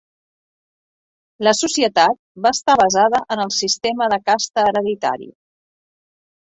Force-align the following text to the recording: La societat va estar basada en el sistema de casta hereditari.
La 1.47 1.53
societat 1.57 2.19
va 2.47 2.53
estar 2.59 2.77
basada 2.83 3.23
en 3.37 3.45
el 3.47 3.55
sistema 3.61 4.11
de 4.17 4.23
casta 4.33 4.69
hereditari. 4.75 5.33